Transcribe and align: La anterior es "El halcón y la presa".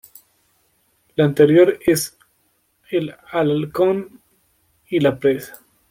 La 1.15 1.25
anterior 1.25 1.77
es 1.85 2.17
"El 2.89 3.15
halcón 3.31 4.19
y 4.89 4.99
la 4.99 5.19
presa". 5.19 5.63